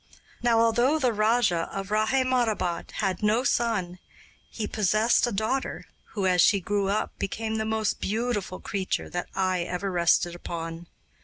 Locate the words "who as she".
6.15-6.59